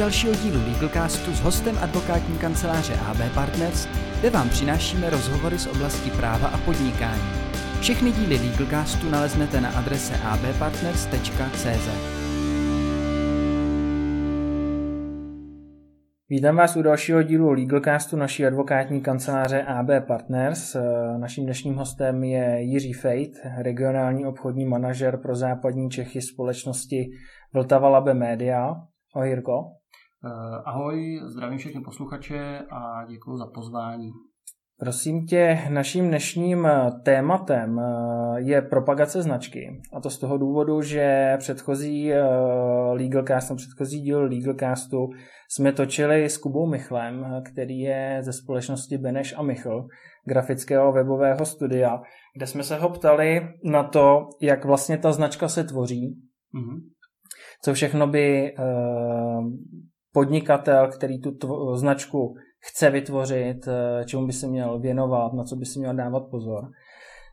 [0.00, 3.86] dalšího dílu Legalcastu s hostem advokátní kanceláře AB Partners,
[4.20, 7.22] kde vám přinášíme rozhovory z oblasti práva a podnikání.
[7.80, 11.88] Všechny díly Legalcastu naleznete na adrese abpartners.cz.
[16.28, 20.76] Vítám vás u dalšího dílu Legalcastu naší advokátní kanceláře AB Partners.
[21.16, 27.10] Naším dnešním hostem je Jiří Fejt, regionální obchodní manažer pro západní Čechy společnosti
[27.54, 28.74] Vltava Labe Media.
[29.14, 29.79] Ahoj Jirko.
[30.64, 34.10] Ahoj, zdravím všechny posluchače a děkuji za pozvání.
[34.78, 36.68] Prosím tě, naším dnešním
[37.04, 37.80] tématem
[38.36, 39.80] je propagace značky.
[39.96, 42.12] A to z toho důvodu, že předchozí
[42.92, 45.08] Legalcast, předchozí díl Legalcastu
[45.50, 49.86] jsme točili s Kubou Michlem, který je ze společnosti Beneš a Michl,
[50.28, 52.00] grafického webového studia,
[52.36, 56.16] kde jsme se ho ptali na to, jak vlastně ta značka se tvoří,
[56.54, 56.80] mm-hmm.
[57.62, 58.54] co všechno by
[60.12, 63.68] podnikatel, který tu tvo- značku chce vytvořit,
[64.04, 66.64] čemu by se měl věnovat, na co by se měl dávat pozor.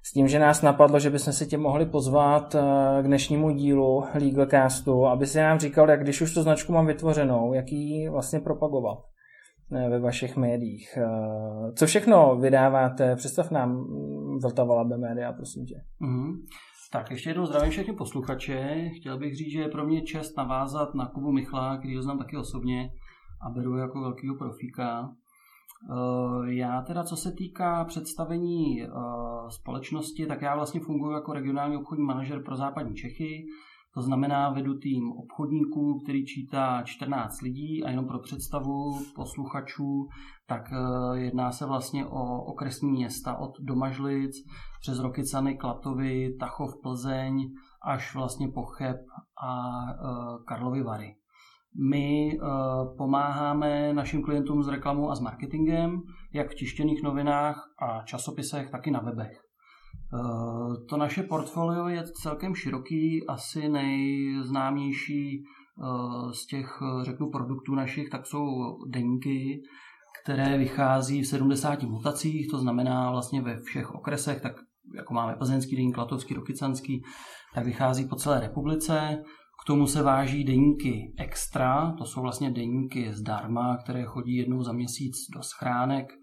[0.04, 2.56] S tím, že nás napadlo, že bychom se tě mohli pozvat
[3.02, 7.54] k dnešnímu dílu Legalcastu, aby si nám říkal, jak když už tu značku mám vytvořenou,
[7.54, 8.98] jak ji vlastně propagovat
[9.70, 10.98] ve vašich médiích.
[11.76, 13.16] Co všechno vydáváte?
[13.16, 13.86] Představ nám
[14.44, 15.76] Vltava Labe Média, prosím tě.
[16.02, 16.34] Mm-hmm.
[16.92, 18.90] Tak ještě jednou zdravím všechny posluchače.
[18.96, 22.18] Chtěl bych říct, že je pro mě čest navázat na Kubu Michla, který ho znám
[22.18, 22.92] taky osobně
[23.42, 25.10] a beru jako velkýho profíka.
[26.48, 28.88] Já teda, co se týká představení
[29.50, 33.46] společnosti, tak já vlastně funguji jako regionální obchodní manažer pro západní Čechy.
[33.98, 40.08] To znamená, vedu tým obchodníků, který čítá 14 lidí a jenom pro představu posluchačů,
[40.48, 40.62] tak
[41.14, 44.32] jedná se vlastně o okresní města od Domažlic
[44.82, 47.50] přes Rokycany, Klatovy, Tachov, Plzeň
[47.86, 48.98] až vlastně po Cheb
[49.48, 49.72] a
[50.48, 51.16] Karlovy Vary.
[51.92, 52.38] My
[52.98, 56.02] pomáháme našim klientům s reklamou a s marketingem,
[56.34, 59.47] jak v tištěných novinách a časopisech, tak i na webech.
[60.90, 65.44] To naše portfolio je celkem široký, asi nejznámější
[66.32, 68.48] z těch, řeknu, produktů našich, tak jsou
[68.88, 69.62] deníky,
[70.24, 74.54] které vychází v 70 mutacích, to znamená vlastně ve všech okresech, tak
[74.96, 77.04] jako máme plzeňský deník, klatovský, rokycanský,
[77.56, 79.24] tak vychází po celé republice.
[79.64, 84.72] K tomu se váží deníky extra, to jsou vlastně deníky zdarma, které chodí jednou za
[84.72, 86.14] měsíc do schránek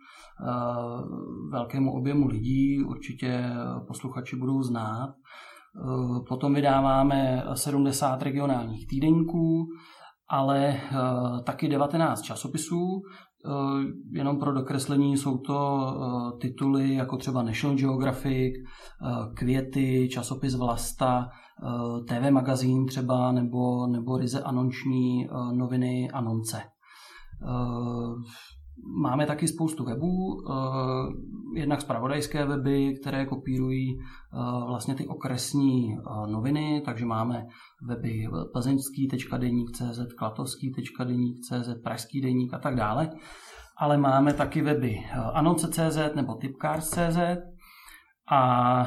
[1.50, 3.50] velkému objemu lidí, určitě
[3.87, 5.15] posluchači budou znát.
[6.28, 9.66] Potom vydáváme 70 regionálních týdeníků,
[10.31, 10.81] ale
[11.44, 13.03] taky 19 časopisů.
[14.12, 15.87] Jenom pro dokreslení jsou to
[16.41, 18.55] tituly jako třeba National Geographic,
[19.37, 21.28] Květy, časopis Vlasta,
[22.09, 26.62] TV magazín třeba, nebo, nebo ryze anonční noviny Anonce.
[29.03, 30.43] Máme taky spoustu webů,
[31.55, 33.99] jednak zpravodajské weby, které kopírují
[34.67, 35.97] vlastně ty okresní
[36.27, 37.47] noviny, takže máme
[37.89, 43.11] weby plzeňský.deník.cz, klatovský.deník.cz, pražský deník a tak dále.
[43.79, 44.99] Ale máme taky weby
[45.35, 47.19] anonce.cz nebo tipcars.cz
[48.31, 48.85] a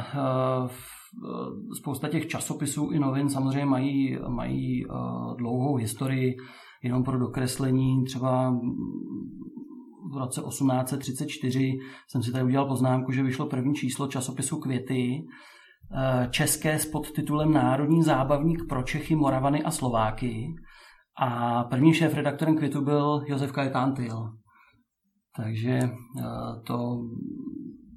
[1.80, 4.86] spousta těch časopisů i novin samozřejmě mají, mají
[5.38, 6.36] dlouhou historii,
[6.84, 8.60] jenom pro dokreslení třeba
[10.14, 11.72] v roce 1834
[12.10, 15.26] jsem si tady udělal poznámku, že vyšlo první číslo časopisu Květy,
[16.30, 20.46] české s podtitulem Národní zábavník pro Čechy, Moravany a Slováky.
[21.20, 24.30] A prvním šéf-redaktorem Květu byl Josef Kajetán Tyl.
[25.36, 25.80] Takže
[26.64, 26.98] to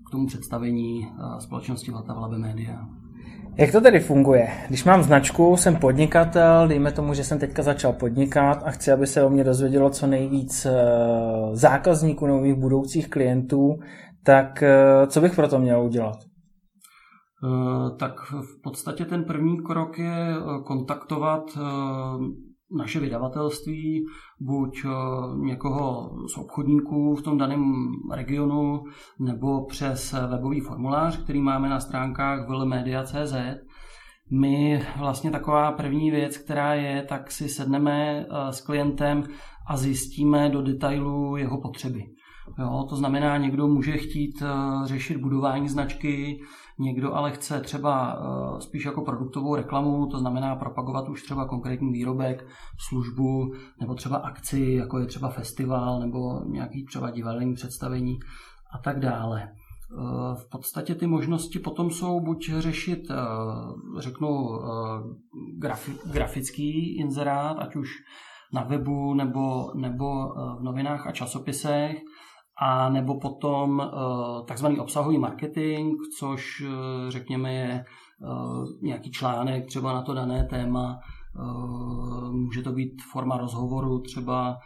[0.09, 3.00] k tomu představení společnosti Vltava Media.
[3.61, 4.49] Jak to tedy funguje?
[4.69, 9.07] Když mám značku, jsem podnikatel, dejme tomu, že jsem teďka začal podnikat a chci, aby
[9.07, 10.67] se o mě dozvědělo co nejvíc
[11.53, 13.79] zákazníků nebo mých budoucích klientů,
[14.25, 14.65] tak
[15.07, 16.17] co bych pro to měl udělat?
[17.99, 20.35] Tak v podstatě ten první krok je
[20.65, 21.43] kontaktovat
[22.77, 24.07] naše vydavatelství,
[24.41, 24.85] buď
[25.37, 28.85] někoho z obchodníků v tom daném regionu,
[29.19, 33.35] nebo přes webový formulář, který máme na stránkách vlmedia.cz.
[34.33, 39.25] My vlastně taková první věc, která je, tak si sedneme s klientem
[39.69, 42.05] a zjistíme do detailu jeho potřeby.
[42.59, 44.43] Jo, to znamená, někdo může chtít
[44.85, 46.41] řešit budování značky,
[46.79, 48.19] někdo ale chce třeba
[48.59, 52.47] spíš jako produktovou reklamu, to znamená propagovat už třeba konkrétní výrobek,
[52.89, 58.19] službu nebo třeba akci, jako je třeba festival nebo nějaký třeba divadelní představení
[58.73, 59.49] a tak dále.
[60.35, 63.09] V podstatě ty možnosti potom jsou buď řešit,
[63.99, 64.49] řeknu,
[65.59, 67.89] grafi, grafický inzerát, ať už
[68.53, 72.03] na webu nebo, nebo v novinách a časopisech
[72.61, 73.91] a nebo potom
[74.47, 76.63] takzvaný obsahový marketing, což
[77.09, 77.85] řekněme je
[78.83, 80.99] nějaký článek třeba na to dané téma,
[82.31, 84.59] může to být forma rozhovoru, třeba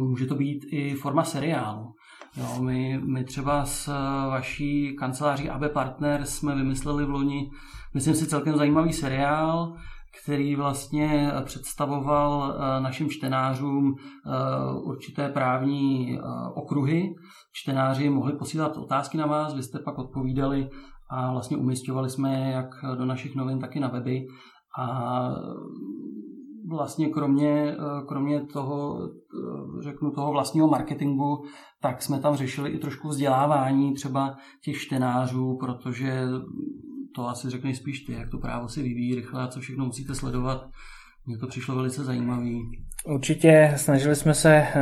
[0.00, 1.94] může to být i forma seriálu.
[2.36, 3.88] Jo, my, my třeba s
[4.28, 7.50] vaší kanceláří AB Partner jsme vymysleli v loni,
[7.94, 9.76] myslím si, celkem zajímavý seriál,
[10.22, 14.30] který vlastně představoval eh, našim čtenářům eh,
[14.82, 16.20] určité právní eh,
[16.54, 17.14] okruhy.
[17.52, 20.68] Čtenáři mohli posílat otázky na vás, vy jste pak odpovídali
[21.10, 22.68] a vlastně umistovali jsme je jak
[22.98, 24.26] do našich novin, tak i na weby.
[24.78, 25.30] A
[26.68, 27.76] vlastně kromě,
[28.08, 28.98] kromě toho,
[29.80, 31.44] řeknu, toho vlastního marketingu,
[31.82, 36.26] tak jsme tam řešili i trošku vzdělávání třeba těch čtenářů, protože
[37.14, 40.14] to asi řekneš spíš ty, jak to právo si vyvíjí rychle a co všechno musíte
[40.14, 40.68] sledovat.
[41.26, 42.60] Mně to přišlo velice zajímavý.
[43.06, 44.72] Určitě snažili jsme se eh,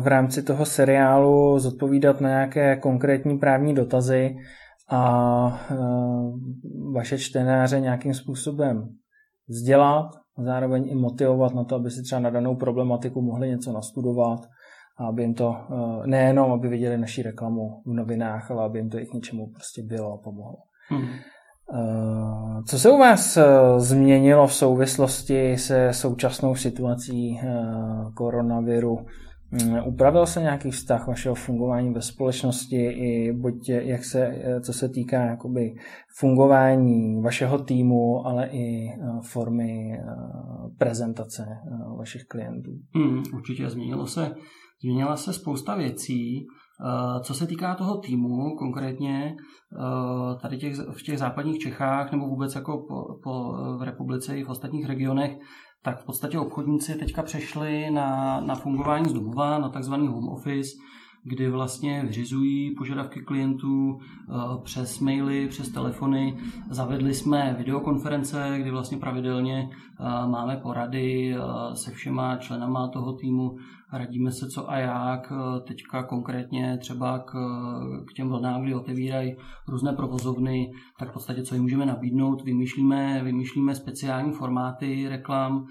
[0.00, 4.36] v rámci toho seriálu zodpovídat na nějaké konkrétní právní dotazy
[4.90, 5.76] a eh,
[6.94, 8.88] vaše čtenáře nějakým způsobem
[9.48, 10.06] vzdělat,
[10.44, 14.40] zároveň i motivovat na to, aby si třeba na danou problematiku mohli něco nastudovat
[14.98, 18.90] a aby jim to eh, nejenom, aby viděli naši reklamu v novinách, ale aby jim
[18.90, 20.56] to i k něčemu prostě bylo a pomohlo.
[20.88, 21.08] Hmm.
[21.74, 23.44] Eh, co se u vás eh,
[23.76, 27.46] změnilo v souvislosti se současnou situací eh,
[28.14, 28.98] koronaviru?
[29.50, 34.88] Mm, upravil se nějaký vztah vašeho fungování ve společnosti i buď jak se, co se
[34.88, 35.74] týká jakoby
[36.18, 38.88] fungování vašeho týmu, ale i
[39.30, 39.98] formy
[40.78, 41.46] prezentace
[41.98, 42.70] vašich klientů?
[42.94, 44.34] Hmm, určitě změnilo se,
[44.82, 46.46] změnila se spousta věcí.
[46.84, 52.26] Eh, co se týká toho týmu, konkrétně eh, tady těch, v těch západních Čechách nebo
[52.26, 55.38] vůbec jako po, po, v republice i v ostatních regionech,
[55.82, 60.70] tak v podstatě obchodníci teďka přešli na, na fungování z domova, na takzvaný home office,
[61.24, 64.32] kdy vlastně vyřizují požadavky klientů eh,
[64.62, 66.38] přes maily, přes telefony.
[66.70, 69.70] Zavedli jsme videokonference, kdy vlastně pravidelně
[70.26, 71.34] máme porady
[71.74, 73.56] se všema členama toho týmu
[73.92, 77.32] radíme se co a jak, eh, teďka konkrétně třeba k,
[78.08, 79.36] k těm vlnám, kdy otevírají
[79.68, 85.66] různé provozovny, tak v podstatě co jim můžeme nabídnout, vymýšlíme, vymýšlíme speciální formáty reklam,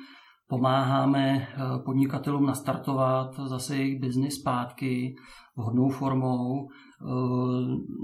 [0.51, 5.15] pomáháme eh, podnikatelům nastartovat zase jejich biznis zpátky
[5.57, 6.67] vhodnou formou.
[6.67, 7.05] Eh,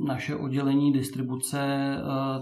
[0.08, 1.96] naše oddělení distribuce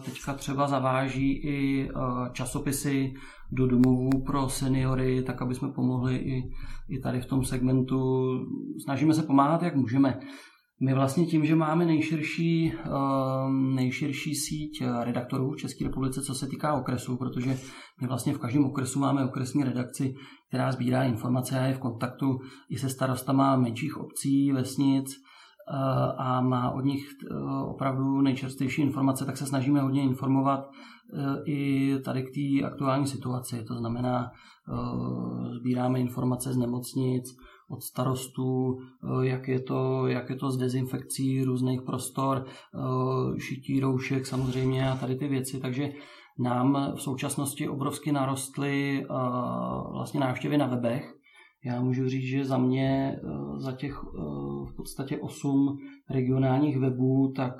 [0.05, 1.89] teďka třeba zaváží i
[2.31, 3.13] časopisy
[3.51, 6.51] do domovů pro seniory, tak aby jsme pomohli i,
[6.89, 8.29] i tady v tom segmentu.
[8.83, 10.19] Snažíme se pomáhat, jak můžeme.
[10.81, 16.47] My vlastně tím, že máme nejširší, ehm, nejširší síť redaktorů v České republice, co se
[16.47, 17.57] týká okresu, protože
[18.01, 20.13] my vlastně v každém okresu máme okresní redakci,
[20.47, 22.39] která sbírá informace a je v kontaktu
[22.69, 27.35] i se starostama menších obcí, vesnic eh, a má od nich eh,
[27.67, 30.59] opravdu nejčerstvější informace, tak se snažíme hodně informovat
[31.13, 33.63] Eh, i tady k té aktuální situaci.
[33.63, 37.23] To znamená, eh, sbíráme informace z nemocnic,
[37.69, 42.45] od starostů, eh, jak je to, jak je to s dezinfekcí různých prostor,
[43.37, 45.59] šití roušek samozřejmě a tady ty věci.
[45.59, 45.89] Takže
[46.39, 49.05] nám v současnosti obrovsky narostly
[49.91, 51.13] vlastně návštěvy na webech.
[51.65, 53.19] Já můžu říct, že za mě,
[53.57, 54.03] za těch
[54.65, 55.77] v podstatě 8
[56.09, 57.53] regionálních webů, tak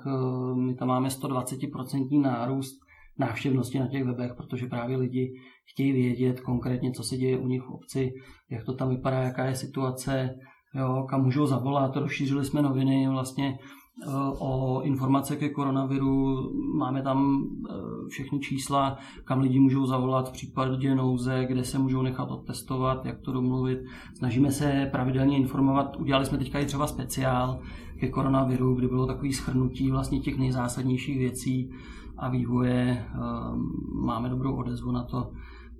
[0.55, 2.85] my tam máme 120% nárůst
[3.19, 5.33] návštěvnosti na těch webech, protože právě lidi
[5.65, 8.13] chtějí vědět konkrétně, co se děje u nich v obci,
[8.49, 10.35] jak to tam vypadá, jaká je situace,
[10.75, 11.97] jo, kam můžou zavolat.
[11.97, 13.59] Rozšířili jsme noviny vlastně
[14.07, 16.51] eh, o informace ke koronaviru.
[16.77, 17.73] Máme tam eh,
[18.09, 23.19] všechny čísla, kam lidi můžou zavolat v případě nouze, kde se můžou nechat odtestovat, jak
[23.19, 23.79] to domluvit.
[24.17, 25.95] Snažíme se pravidelně informovat.
[25.99, 27.59] Udělali jsme teďka i třeba speciál
[27.99, 31.71] ke koronaviru, kde bylo takový schrnutí vlastně těch nejzásadnějších věcí,
[32.17, 33.05] a vývoje.
[33.13, 33.61] Ehm,
[34.05, 35.31] máme dobrou odezvu na to,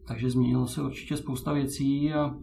[0.08, 2.36] takže změnilo se určitě spousta věcí a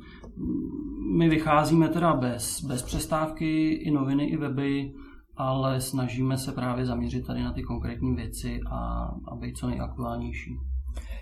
[1.17, 4.93] my vycházíme teda bez, bez přestávky, i noviny, i weby,
[5.37, 10.57] ale snažíme se právě zaměřit tady na ty konkrétní věci a, a být co nejaktuálnější.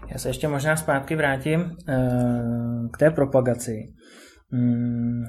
[0.09, 3.95] Já se ještě možná zpátky vrátím eh, k té propagaci.
[4.53, 5.25] Hmm,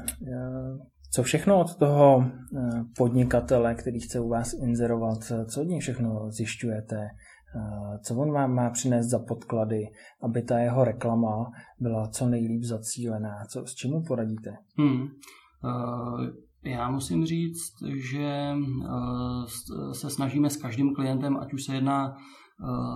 [1.14, 6.32] co všechno od toho eh, podnikatele, který chce u vás inzerovat, co od něj všechno
[6.32, 7.08] zjišťujete?
[7.56, 9.88] Eh, co on vám má přinést za podklady,
[10.24, 13.46] aby ta jeho reklama byla co nejlíp zacílená?
[13.50, 14.52] Co, s čemu poradíte?
[14.78, 15.02] Hmm.
[15.02, 16.26] Uh,
[16.64, 17.74] já musím říct,
[18.12, 19.46] že uh,
[19.92, 22.16] se snažíme s každým klientem, ať už se jedná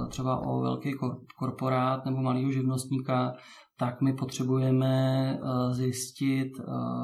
[0.10, 0.94] třeba o velký
[1.40, 3.34] korporát nebo malého živnostníka,
[3.78, 5.40] tak my potřebujeme
[5.72, 6.52] zjistit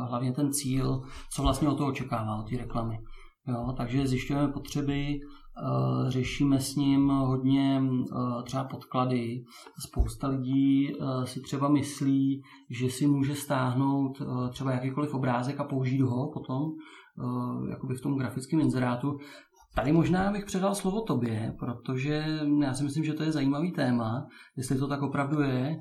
[0.10, 1.02] hlavně ten cíl,
[1.34, 2.98] co vlastně o toho očekává, od té reklamy.
[3.48, 5.41] Jo, takže zjišťujeme potřeby, Eh,
[6.08, 9.44] řešíme s ním hodně eh, třeba podklady.
[9.80, 16.02] Spousta lidí eh, si třeba myslí, že si může stáhnout třeba jakýkoliv obrázek a použít
[16.02, 16.62] ho potom
[17.70, 19.18] jakoby v tom grafickém inzerátu.
[19.76, 22.26] Tady možná bych předal slovo tobě, protože
[22.62, 24.28] já si myslím, že to je zajímavý téma,
[24.58, 25.76] jestli to tak opravdu je,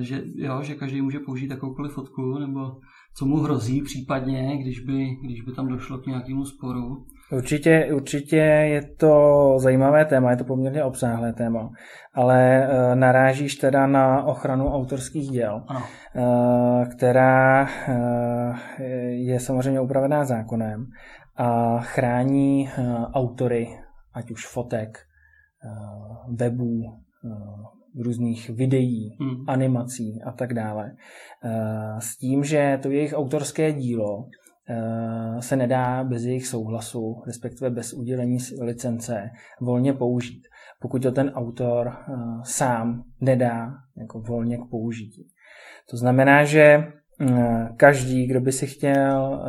[0.00, 2.76] že, jo, že každý může použít jakoukoliv fotku, nebo
[3.16, 7.06] co mu hrozí případně, když by, když by tam došlo k nějakému sporu.
[7.36, 11.70] Určitě, určitě je to zajímavé téma, je to poměrně obsáhlé téma,
[12.14, 15.82] ale uh, narážíš teda na ochranu autorských děl, ano.
[16.14, 18.56] Uh, která uh,
[19.08, 20.86] je samozřejmě upravená zákonem
[21.36, 22.70] a chrání
[23.12, 23.68] autory,
[24.14, 24.98] ať už fotek,
[26.38, 26.82] webů,
[28.00, 29.44] různých videí, hmm.
[29.48, 30.92] animací a tak dále.
[31.98, 34.43] S tím, že to jejich autorské dílo Eh,
[35.40, 39.30] se nedá bez jejich souhlasu, respektive bez udělení licence,
[39.60, 40.42] volně použít,
[40.80, 45.28] pokud to ten autor eh, sám nedá jako volně k použití.
[45.90, 46.84] To znamená, že
[47.20, 49.40] eh, každý, kdo by si chtěl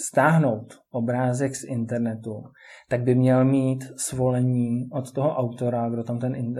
[0.00, 2.42] stáhnout obrázek z internetu,
[2.88, 6.54] tak by měl mít svolení od toho autora, kdo tam ten,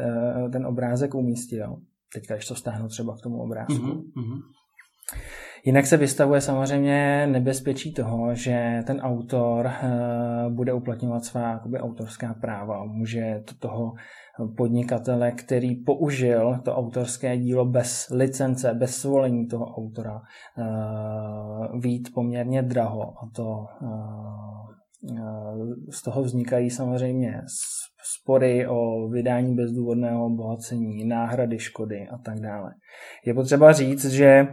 [0.53, 1.77] ten obrázek umístil.
[2.15, 3.75] Teďka, když to stáhnu třeba k tomu obrázku.
[3.75, 4.41] Mm-hmm.
[5.65, 12.35] Jinak se vystavuje samozřejmě nebezpečí toho, že ten autor eh, bude uplatňovat svá jakoby, autorská
[12.35, 12.85] práva.
[12.85, 13.93] Může to toho
[14.57, 20.21] podnikatele, který použil to autorské dílo bez licence, bez svolení toho autora,
[20.59, 23.03] eh, vít poměrně draho.
[23.03, 23.99] A to eh,
[25.91, 27.43] z toho vznikají samozřejmě
[28.21, 32.71] spory o vydání bezdůvodného obohacení, náhrady škody a tak dále.
[33.27, 34.47] Je potřeba říct, že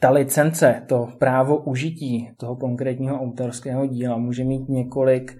[0.00, 5.36] ta licence, to právo užití toho konkrétního autorského díla může mít několik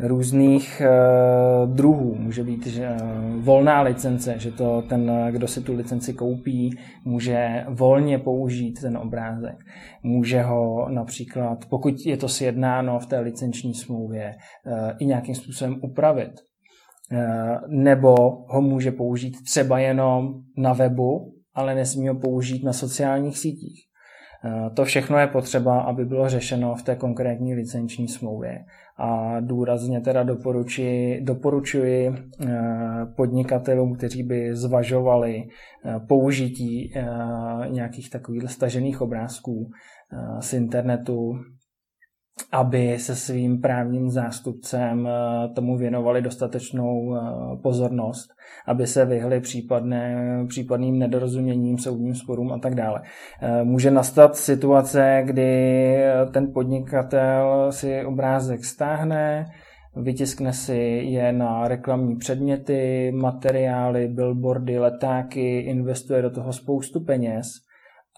[0.00, 2.14] různých uh, druhů.
[2.14, 6.70] Může být že, uh, volná licence, že to ten, kdo si tu licenci koupí,
[7.04, 9.56] může volně použít ten obrázek.
[10.02, 14.34] Může ho například, pokud je to sjednáno v té licenční smlouvě,
[14.66, 16.32] uh, i nějakým způsobem upravit.
[17.68, 18.14] Nebo
[18.48, 23.84] ho může použít třeba jenom na webu, ale nesmí ho použít na sociálních sítích.
[24.44, 28.64] Eh, to všechno je potřeba, aby bylo řešeno v té konkrétní licenční smlouvě.
[28.98, 32.48] A důrazně teda doporučuji, doporučuji eh,
[33.16, 36.92] podnikatelům, kteří by zvažovali eh, použití
[37.68, 39.70] nějakých takových stažených obrázků
[40.40, 41.32] z internetu
[42.52, 47.20] aby se svým právním zástupcem eh, tomu věnovali dostatečnou eh,
[47.62, 48.30] pozornost,
[48.66, 53.02] aby se vyhli případné, případným nedorozuměním, soudním sporům a tak dále.
[53.42, 55.96] Eh, může nastat situace, kdy
[56.32, 59.46] ten podnikatel si obrázek stáhne,
[59.96, 67.46] vytiskne si je na reklamní předměty, materiály, billboardy, letáky, investuje do toho spoustu peněz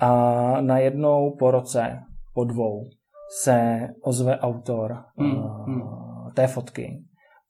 [0.01, 1.99] a najednou po roce,
[2.35, 2.89] po dvou,
[3.43, 5.83] se ozve autor hmm, hmm.
[6.35, 7.05] té fotky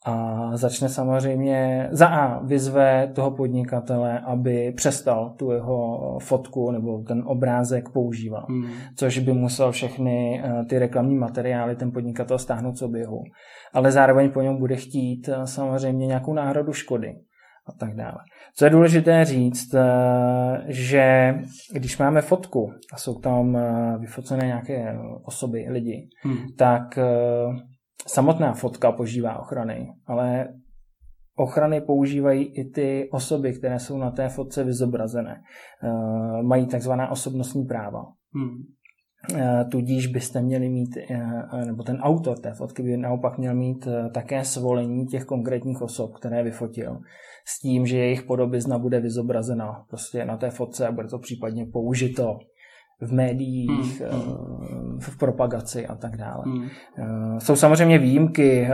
[0.06, 7.23] a začne samozřejmě za A vyzve toho podnikatele, aby přestal tu jeho fotku nebo ten
[7.26, 8.66] obrázek používat, hmm.
[8.97, 13.23] což by musel všechny eh, ty reklamní materiály ten podnikatel stáhnout z oběhu.
[13.75, 17.14] Ale zároveň po něm bude chtít eh, samozřejmě nějakou náhradu škody
[17.66, 18.18] a tak dále.
[18.54, 19.85] Co je důležité říct, eh,
[20.66, 21.35] že
[21.73, 26.37] když máme fotku a jsou tam eh, vyfocené nějaké osoby, lidi, hmm.
[26.58, 27.04] tak eh,
[28.06, 30.49] samotná fotka požívá ochrany, ale
[31.37, 35.42] ochrany používají i ty osoby, které jsou na té fotce vyzobrazené.
[36.42, 38.04] Mají takzvaná osobnostní práva.
[38.35, 38.75] Hmm.
[39.70, 40.90] Tudíž byste měli mít,
[41.66, 46.42] nebo ten autor té fotky by naopak měl mít také svolení těch konkrétních osob, které
[46.42, 46.99] vyfotil
[47.49, 51.66] s tím, že jejich podobizna bude vyzobrazena prostě na té fotce a bude to případně
[51.73, 52.38] použito
[53.00, 54.20] v médiích, hmm.
[54.20, 55.00] hmm.
[55.00, 56.42] v propagaci a tak dále.
[56.44, 56.68] Hmm.
[56.99, 58.68] Eh, jsou samozřejmě výjimky,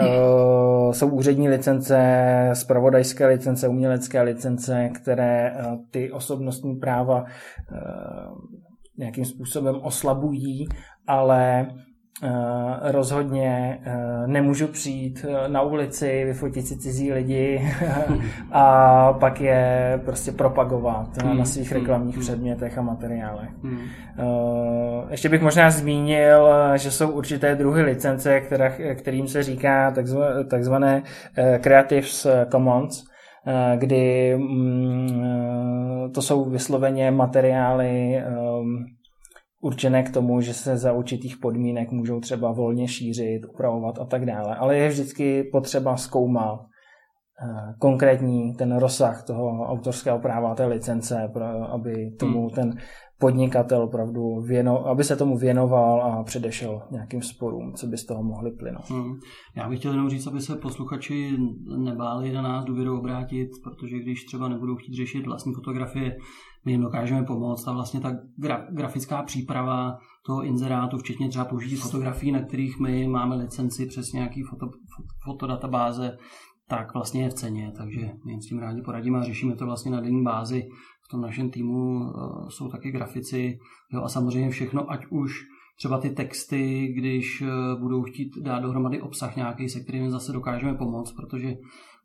[0.90, 7.24] jsou úřední licence, spravodajské licence, umělecké licence, které eh, ty osobnostní práva
[8.98, 10.68] nějakým způsobem oslabují,
[11.06, 11.66] ale
[12.24, 17.72] Eh, rozhodně uh, nemůžu přijít eh, na ulici, vyfotit si cizí lidi
[18.52, 21.38] a pak je prostě propagovat hmm.
[21.38, 21.80] na svých hmm.
[21.80, 22.24] reklamních hmm.
[22.24, 23.50] předmětech a materiálech.
[23.62, 23.78] Hmm.
[25.10, 31.02] Ještě bych možná zmínil, že jsou určité druhy licence, která, kterým se říká takzvané, takzvané
[31.60, 32.06] Creative
[32.52, 33.04] Commons,
[33.76, 38.84] kdy mm, to jsou vysloveně materiály ehm,
[39.60, 44.26] určené k tomu, že se za určitých podmínek můžou třeba volně šířit, upravovat a tak
[44.26, 44.56] dále.
[44.56, 46.66] Ale je vždycky potřeba zkoumat eh,
[47.78, 51.30] konkrétní ten rozsah toho autorského práva, té licence,
[51.72, 52.50] aby tomu hmm.
[52.50, 52.74] ten
[53.18, 58.22] podnikatel opravdu věno, aby se tomu věnoval a předešel nějakým sporům, co by z toho
[58.22, 58.90] mohli plynout.
[58.90, 59.14] Hmm.
[59.56, 61.36] Já bych chtěl jenom říct, aby se posluchači
[61.78, 66.16] nebáli na nás důvěru obrátit, protože když třeba nebudou chtít řešit vlastní fotografie,
[66.64, 71.76] my jim dokážeme pomoct a vlastně ta gra, grafická příprava toho inzerátu, včetně třeba použití
[71.76, 74.66] fotografií, na kterých my máme licenci přes nějaký foto,
[75.24, 76.16] fotodatabáze,
[76.68, 79.66] tak vlastně je v ceně, takže my jim s tím rádi poradíme a řešíme to
[79.66, 80.68] vlastně na denní bázi.
[81.06, 83.58] V tom našem týmu uh, jsou taky grafici
[83.92, 85.44] jo, a samozřejmě všechno, ať už
[85.78, 90.74] třeba ty texty, když uh, budou chtít dát dohromady obsah nějaký, se kterým zase dokážeme
[90.74, 91.56] pomoct, protože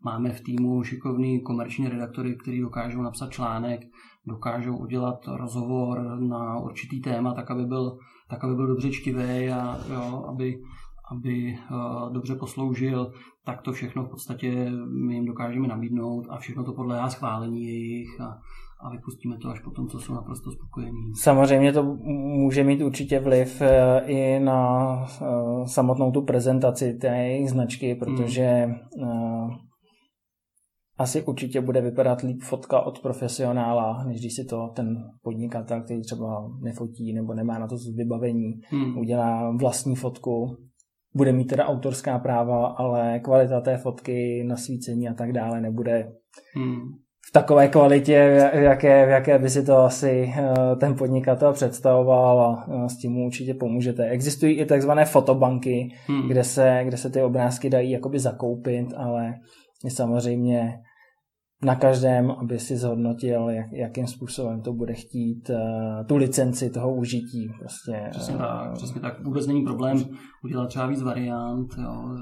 [0.03, 3.81] máme v týmu šikovný komerční redaktory, kteří dokážou napsat článek,
[4.27, 7.97] dokážou udělat rozhovor na určitý téma, tak aby byl,
[8.29, 10.59] tak aby byl dobře čtivý a jo, aby,
[11.11, 13.11] aby uh, dobře posloužil,
[13.45, 14.71] tak to všechno v podstatě
[15.07, 18.37] my jim dokážeme nabídnout a všechno to podléhá schválení jejich a,
[18.81, 21.15] a vypustíme to až potom, co jsou naprosto spokojení.
[21.15, 24.89] Samozřejmě to může mít určitě vliv eh, i na
[25.21, 25.25] eh,
[25.67, 28.65] samotnou tu prezentaci té jejich značky, protože
[28.99, 29.67] hmm
[30.97, 36.01] asi určitě bude vypadat líp fotka od profesionála, než když si to ten podnikatel, který
[36.01, 38.97] třeba nefotí nebo nemá na to vybavení, hmm.
[38.97, 40.57] udělá vlastní fotku.
[41.17, 46.11] Bude mít teda autorská práva, ale kvalita té fotky, nasvícení a tak dále nebude
[46.55, 46.81] hmm.
[47.29, 52.41] v takové kvalitě, v jaké, v jaké by si to asi eh, ten podnikatel představoval
[52.41, 54.09] a eh, s tím mu určitě pomůžete.
[54.09, 56.27] Existují i takzvané fotobanky, hmm.
[56.27, 59.33] kde, se, kde se ty obrázky dají jakoby zakoupit, ale
[59.83, 60.73] je samozřejmě
[61.63, 66.95] na každém, aby si zhodnotil, jak, jakým způsobem to bude chtít, uh, tu licenci toho
[66.95, 67.49] užití.
[67.59, 69.23] Prostě, přesně uh, tak, přesně tak.
[69.23, 69.97] Vůbec není problém
[70.43, 72.17] udělat třeba víc variant, jo,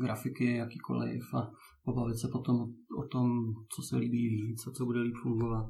[0.00, 1.50] grafiky jakýkoliv a
[1.84, 2.56] pobavit se potom
[2.98, 3.30] o tom,
[3.76, 5.66] co se líbí víc a co bude líp fungovat.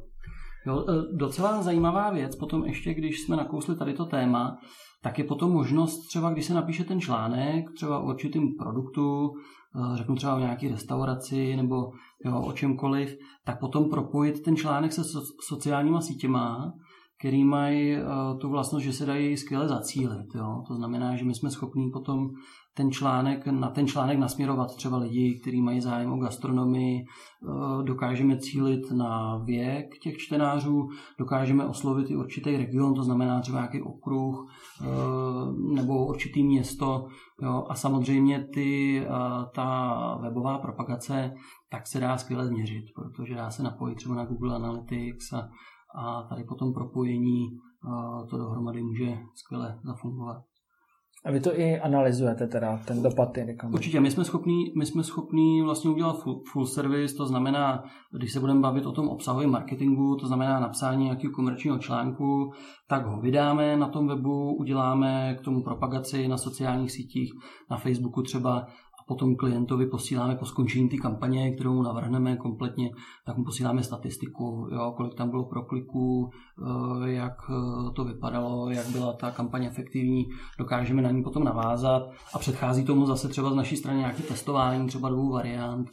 [0.66, 4.57] Jo, e, docela zajímavá věc, potom ještě, když jsme nakousli tady to téma,
[5.02, 9.31] tak je potom možnost třeba, když se napíše ten článek, třeba o určitým produktu,
[9.76, 11.90] Eh, řeknu třeba o nějaké restauraci nebo
[12.24, 16.72] jo, o čemkoliv, tak potom propojit ten článek se so, sociálníma sítěma,
[17.18, 20.35] který mají uh, tu vlastnost, že se dají skvěle zacílit.
[20.35, 20.62] Jo?
[20.68, 22.29] To znamená, že my jsme schopni potom
[22.76, 27.04] ten článek, na ten článek nasměrovat třeba lidi, kteří mají zájem o gastronomii,
[27.42, 33.58] uh, dokážeme cílit na věk těch čtenářů, dokážeme oslovit i určitý region, to znamená třeba
[33.58, 34.46] nějaký okruh
[34.80, 37.06] uh, nebo určitý město.
[37.42, 37.64] Jo?
[37.68, 39.02] A samozřejmě ty,
[39.54, 41.34] ta webová propagace
[41.70, 45.48] tak se dá skvěle změřit, protože dá se napojit třeba na Google Analytics a
[45.96, 47.58] a tady po tom propojení
[48.30, 50.42] to dohromady může skvěle zafungovat.
[51.26, 53.74] A vy to i analyzujete teda, ten dopad ty reklamy?
[53.74, 58.32] Určitě, my jsme schopní, my jsme schopní vlastně udělat full, full service, to znamená, když
[58.32, 62.52] se budeme bavit o tom obsahovém marketingu, to znamená napsání nějakého komerčního článku,
[62.88, 67.32] tak ho vydáme na tom webu, uděláme k tomu propagaci na sociálních sítích,
[67.70, 68.66] na Facebooku třeba
[69.07, 72.90] potom klientovi posíláme po skončení ty kampaně, kterou mu navrhneme kompletně,
[73.27, 78.87] tak mu posíláme statistiku, jo, kolik tam bylo prokliků, eh, jak eh, to vypadalo, jak
[78.87, 80.25] byla ta kampaň efektivní,
[80.59, 82.03] dokážeme na ní potom navázat
[82.35, 85.88] a předchází tomu zase třeba z naší strany nějaké testování, třeba dvou variant,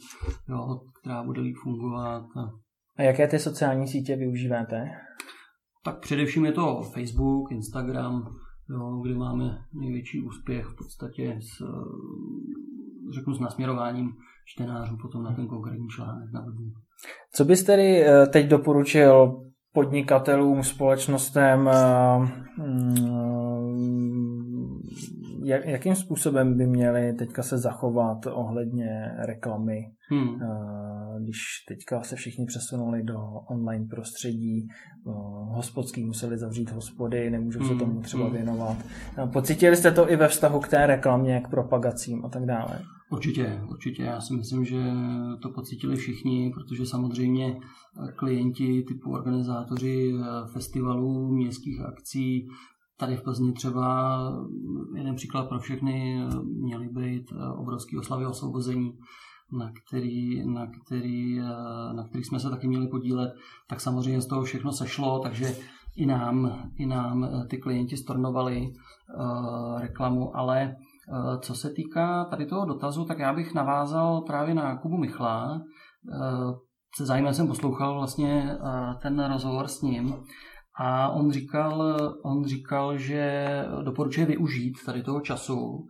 [0.48, 2.24] jo, která bude líp fungovat.
[2.96, 4.90] A jaké ty sociální sítě využíváte?
[5.84, 8.36] Tak především je to Facebook, Instagram,
[8.70, 11.62] jo, kde máme největší úspěch v podstatě s
[13.14, 14.10] řeknu s nasměrováním
[14.44, 16.72] čtenářů potom na ten konkrétní článek na webu.
[17.32, 19.40] Co bys tedy eh, teď doporučil
[19.72, 22.18] podnikatelům, společnostem, eh,
[22.58, 23.14] mm,
[25.64, 30.42] jakým způsobem by měli teďka se zachovat ohledně reklamy, hmm.
[30.42, 31.38] Eh, když
[31.68, 33.18] teďka se všichni přesunuli do
[33.50, 34.68] online prostředí,
[35.48, 37.78] hospodský museli zavřít hospody, nemůžou se hmm.
[37.78, 38.32] tomu třeba hmm.
[38.32, 38.76] věnovat.
[39.32, 42.80] Pocítili jste to i ve vztahu k té reklamě, k propagacím a tak dále?
[43.10, 44.02] Určitě, určitě.
[44.02, 44.92] Já si myslím, že
[45.42, 47.60] to pocítili všichni, protože samozřejmě
[48.16, 52.48] klienti typu organizátoři eh, festivalů, městských akcí,
[52.96, 54.18] tady v Plzni třeba
[54.96, 58.92] jeden příklad pro všechny eh, měly být eh, obrovské oslavy osvobození,
[59.52, 61.38] na který, na, který,
[61.92, 63.32] na který jsme se taky měli podílet,
[63.68, 65.56] tak samozřejmě z toho všechno sešlo, takže
[65.96, 68.72] i nám, i nám ty klienti stornovali
[69.80, 70.93] reklamu, ale Eh,
[71.40, 76.54] co se týká tady toho dotazu, tak já bych navázal právě na Kubu Michla, eh,
[76.96, 78.56] se zájmem jsem poslouchal vlastně
[79.02, 80.14] ten rozhovor s ním
[80.80, 83.46] a on říkal, on říkal, že
[83.82, 85.86] doporučuje využít tady toho času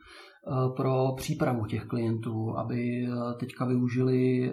[0.76, 3.06] pro přípravu těch klientů, aby
[3.40, 4.52] teďka využili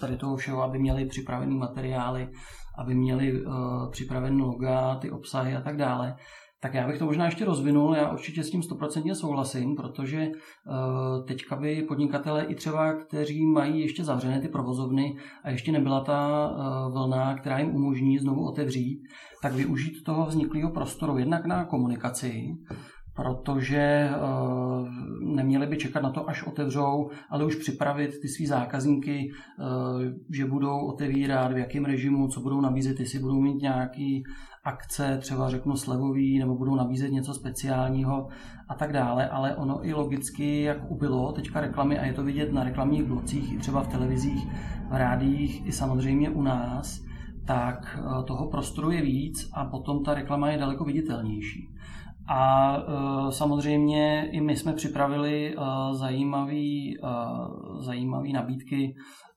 [0.00, 2.28] tady toho všeho, aby měli připravený materiály,
[2.78, 3.44] aby měli
[3.90, 6.16] připravený loga, ty obsahy a tak dále.
[6.62, 11.26] Tak já bych to možná ještě rozvinul, já určitě s tím stoprocentně souhlasím, protože uh,
[11.26, 16.50] teďka by podnikatele i třeba, kteří mají ještě zavřené ty provozovny a ještě nebyla ta
[16.50, 19.02] uh, vlna, která jim umožní znovu otevřít,
[19.42, 22.56] tak využít toho vzniklého prostoru jednak na komunikaci,
[23.16, 24.88] protože uh,
[25.34, 29.30] neměli by čekat na to, až otevřou, ale už připravit ty svý zákazníky,
[30.30, 34.24] že budou otevírat, v jakém režimu, co budou nabízet, jestli budou mít nějaký
[34.64, 38.28] akce, třeba řeknu slevový, nebo budou nabízet něco speciálního
[38.68, 42.52] a tak dále, ale ono i logicky, jak ubylo teďka reklamy a je to vidět
[42.52, 44.46] na reklamních blocích, i třeba v televizích,
[44.90, 47.00] v rádiích, i samozřejmě u nás,
[47.46, 51.68] tak eh, toho prostoru je víc a potom ta reklama je daleko viditelnější.
[52.28, 55.56] A e, samozřejmě i my jsme připravili e,
[55.94, 56.62] zajímavé
[57.78, 58.94] zajímavý nabídky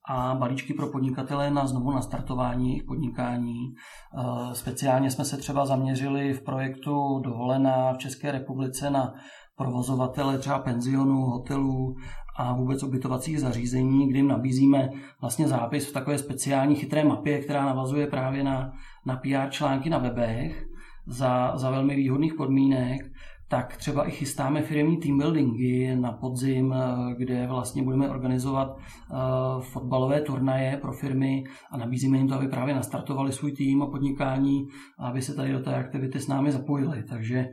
[0.10, 3.56] a balíčky pro podnikatele na znovu nastartování jejich podnikání.
[3.66, 9.14] E, speciálně jsme se třeba zaměřili v projektu Dovolená v České republice na
[9.56, 11.96] provozovatele třeba penzionů, hotelů
[12.38, 14.90] a vůbec ubytovacích zařízení, kdy jim nabízíme
[15.22, 18.74] vlastně zápis v takové speciální chytré mapě, která navazuje právě na,
[19.06, 20.66] na PR články na webech
[21.08, 23.02] za, za velmi výhodných podmínek,
[23.48, 29.62] tak třeba i chystáme firmní team buildingy na podzim, eh, kde vlastně budeme organizovat uh,
[29.62, 34.68] fotbalové turnaje pro firmy a nabízíme jim to, aby právě nastartovali svůj tým a podnikání,
[35.00, 37.04] aby se tady do té aktivity s námi zapojili.
[37.04, 37.46] Takže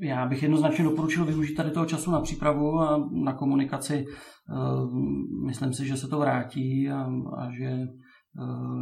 [0.00, 4.04] já bych jednoznačně doporučil využít tady toho času na přípravu a na komunikaci.
[4.04, 4.94] Uh,
[5.46, 7.78] myslím si, že se to vrátí a, a že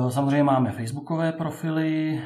[0.09, 2.21] Samozřejmě máme facebookové profily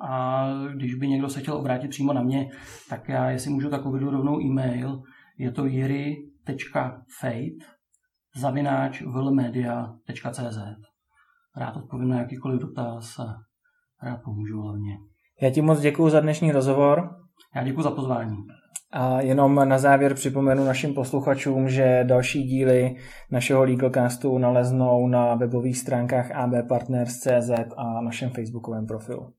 [0.00, 2.50] a když by někdo se chtěl obrátit přímo na mě,
[2.88, 5.02] tak já, jestli můžu, tak uvedu rovnou e-mail.
[5.38, 7.66] Je to jiri.fate
[8.36, 10.58] zavináč vlmedia.cz
[11.56, 13.36] rád odpovím na jakýkoliv dotaz a
[14.02, 14.98] rád pomůžu hlavně.
[15.40, 17.10] Já ti moc děkuji za dnešní rozhovor.
[17.56, 18.36] Já děkuji za pozvání.
[18.92, 22.96] A jenom na závěr připomenu našim posluchačům, že další díly
[23.30, 29.32] našeho Legalcastu naleznou na webových stránkách abpartners.cz a našem facebookovém profilu.